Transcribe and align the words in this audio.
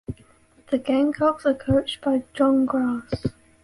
The 0.71 0.79
Gamecocks 0.79 1.45
are 1.45 1.53
coached 1.53 2.01
by 2.01 2.23
John 2.33 2.65
Grass. 2.65 3.27